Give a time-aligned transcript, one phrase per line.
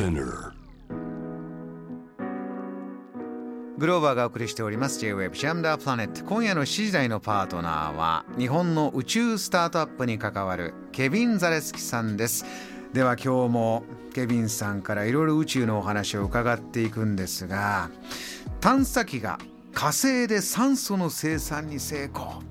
[0.00, 0.52] Spinner.
[3.76, 4.98] グローバーがお送りしております。
[4.98, 12.46] J-Web ジャムダープラネット今夜の7時台のパートナーは日本の宇宙スタートアップに関わるケビン・ザレスキさんです。
[12.94, 13.84] では今日も
[14.14, 17.90] ケビンさんからいろいろ宇宙のお話を伺っていくんですが
[18.60, 19.38] 探査機が
[19.74, 22.42] 火星で酸素の生産に成功。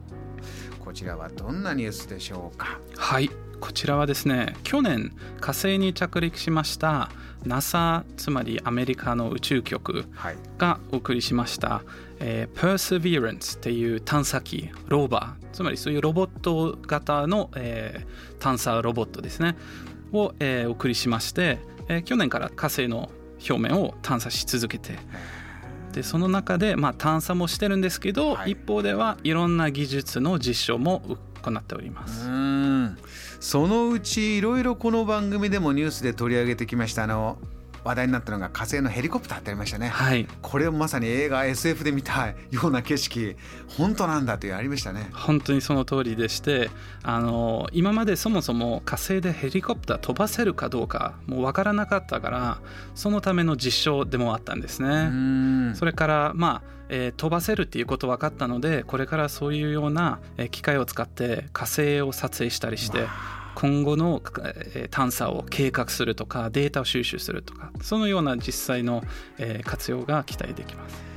[0.85, 2.79] こちらはどんなニュースでしょうか？
[2.95, 7.09] はいこちらはですね去年火星に着陸しました
[7.45, 10.05] NASA つまりアメリカの宇宙局
[10.57, 11.85] がお送りしました、はい、
[12.19, 19.55] えー、Perseverance っていう探査機ローバーつまりそういうロボット型の、えー、探査ロボットですね
[20.11, 24.97] を、えー、お送りしまして、えー、去年から火星の表面を探査し続けて
[25.93, 31.01] でその中で、まあ、探査もしてるんですけど、はい、一方ではいろんな技術の実証も
[31.41, 32.27] 行っております
[33.39, 37.07] そのうちいろいろこの番組でもニュースで取り上げてきました。
[37.07, 37.37] の
[37.83, 43.35] 話題になったのが火星のヘリコプターってありましたね、はい、これをまさに映画 SF で見たような景色。
[43.77, 45.09] 本当なんだというありましたね。
[45.13, 46.69] 本当にその通りでして
[47.03, 52.59] あの今までそもそも火星でヘリコプター飛ばせるかどうかもう分からなかったから
[52.95, 55.75] そのための実証でもあったんですね。
[55.75, 60.19] それからまあえー、飛ばせるっていうこと分かったのでこれからそういうような
[60.51, 63.05] 機械を使って火星を撮影したりして
[63.59, 64.21] 今後の
[64.89, 69.03] 探査を計画するとかデータを収集するとかそのような実際の
[69.65, 71.09] 活用が期待できます。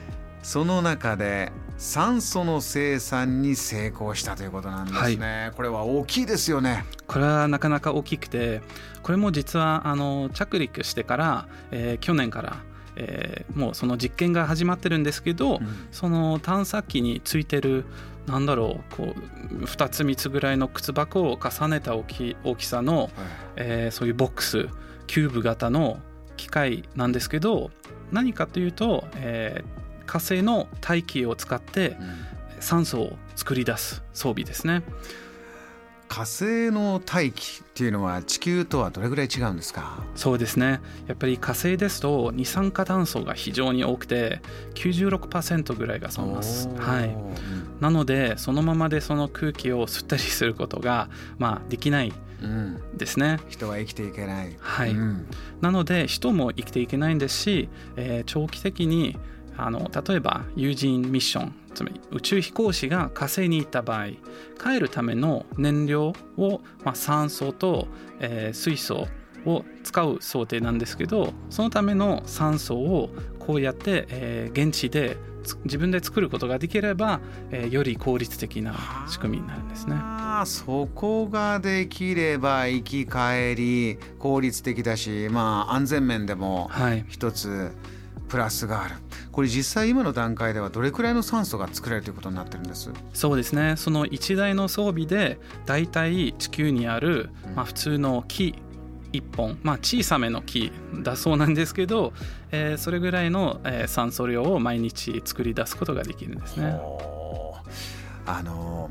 [0.43, 6.85] その中で酸素の生産に成功したということなんですね、はい、これは大きいですよね。
[7.07, 8.61] これはなかなか大きくて
[9.05, 12.57] これも実はあの着陸してから、えー、去年から
[12.97, 17.85] えー、もうその実験が始まってるんですけど、うん、その探査機についてる
[18.27, 19.15] なんだろうこ
[19.51, 23.11] う2つ3つぐらいの靴箱を重ねた大き大きさの、はい、
[23.57, 24.69] えー、そういうボックス
[25.07, 25.99] キューブ型の
[26.37, 27.71] 機械なんですけど
[28.13, 31.97] 何かというと、えー、火星の大気を使って
[32.61, 34.83] 酸素を作り出す装備ですね。
[36.13, 40.05] 火星の大気っていうのは地球とはどれぐらい違うんですか？
[40.15, 40.83] そうですね。
[41.07, 44.43] やっぱり火星ですと二酸化炭素が非常に多くて
[44.75, 47.17] 96%ぐらいがそうます、はい、
[47.81, 51.09] なのでそのままでその空気を吸ったりすることが、
[51.39, 52.13] まあ、できない
[52.95, 55.27] ですね、うん、人は生きていけない、はい、うん、
[55.63, 59.17] なので人も生きていけないんですし、えー、長期的に
[59.57, 64.09] あの例えば有人ミッションつまり宇宙飛行士が火星に行った場合
[64.63, 67.89] 帰るための燃料を、まあ、酸素と、
[68.21, 69.07] えー、水素
[69.45, 75.17] を使う想定なんですけどそのための酸素をこうやって、えー、現地で
[75.65, 77.21] 自分で作ることができれば、
[77.51, 78.75] えー、より効率的な
[79.09, 79.97] 仕組みになるんですね。
[80.45, 86.71] そこができれば行き帰り効率的だし、まあ、安全面でも
[87.09, 87.73] 一つ
[88.33, 88.95] プラスがある。
[88.95, 92.91] はいこれ実際今の段階ではどれくらいの酸素が作られるということになってるんです？
[93.15, 98.55] そうですねその1台の装備で大体地球にある、まあ、普通の木
[99.13, 100.71] 1本、まあ、小さめの木
[101.03, 102.13] だそうなんですけど、
[102.51, 106.79] えー、それぐらいの、えー、酸素量を毎日作り出すことができるんですね。
[108.27, 108.91] あの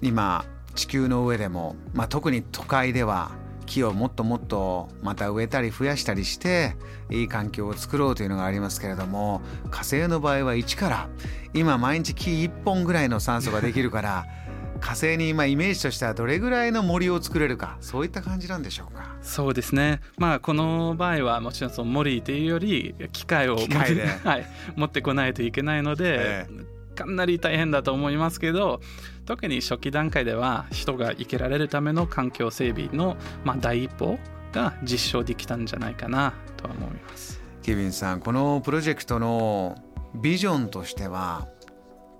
[0.00, 3.32] 今地球の上でも、まあ、特に都会では
[3.74, 6.76] 木をもっともっとまた植えたり増やしたりして
[7.10, 11.08] いい環境を作ろうというのがありますけれども火星の場合は一から
[11.54, 14.26] 今毎日木1本ぐらいの酸素ができるから
[14.80, 19.16] 火星に今イメージとしてはどれぐらいの森を作れるかそういった感じなんでしょうか？
[19.22, 20.00] そうですね。
[20.18, 24.46] まあこの場合はもちろんその森というより機械を機械で、 はい、
[24.76, 28.80] 持ってこないといけないので、ええかなり大変だと思いますけど
[29.26, 34.18] 特に初期段階では人が生きられるための環境整備の、まあ、第一歩
[34.52, 37.42] が実証できたんじゃないかなとは思います。
[37.62, 39.76] ケビンさんこのプロジェクトの
[40.14, 41.48] ビジョンとしては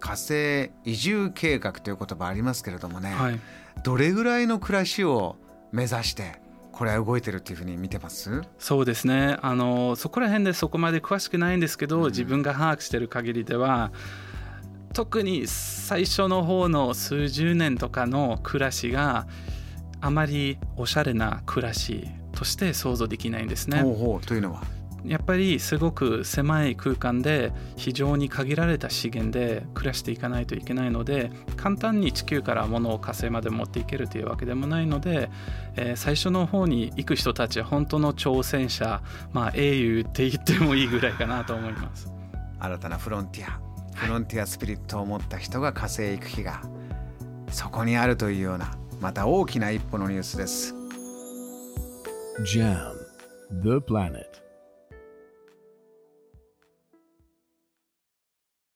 [0.00, 3.40] 火星移住計画という言葉ありますけれどもね、はい、
[3.82, 5.36] どれぐらいの暮らしを
[5.72, 6.42] 目指して
[6.72, 8.42] これは動いてるっていうふうに見てます？
[8.58, 9.36] そうですね。
[9.42, 13.92] あのそこら辺でそこまで詳しくないんですけど、うん、自分が把握してる限りでは
[14.94, 19.26] 特に最初の方の数十年とかの暮らしが
[20.00, 23.82] あまりおしゃれな暮らしとして想像できないんですね。
[23.82, 24.62] ほうほうというのは？
[25.04, 35.28] やっぱりすごく狭い空間で非常に限られた資源で暮らしていかないといけないので簡単に地球から物を火星まで持っていけるというわけでもないので、
[35.76, 39.02] えー、最初の方に行く人たちは本当の挑戦者、
[39.32, 42.10] まあ、英雄って言ってもいいぐらいかなと思います。
[42.58, 43.63] 新たなフロンティア
[43.94, 46.62] フロンティアスピリットを持った人が火星へ行く日が
[47.50, 50.74] そこにあるというようなまた大きな一歩のニュースです。
[52.40, 52.94] JAM
[53.62, 54.43] The Planet